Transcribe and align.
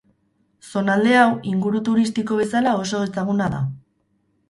Zonalde 0.69 1.13
hau 1.19 1.27
inguru 1.53 1.83
turistiko 1.91 2.41
bezala 2.43 2.75
oso 2.83 3.07
ezaguna 3.13 3.55
da. 3.59 3.65